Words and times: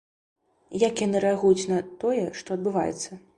Як 0.83 1.03
яны 1.07 1.21
рэагуюць 1.25 1.69
на 1.73 1.79
тое, 2.05 2.25
што 2.41 2.49
адбываецца? 2.57 3.21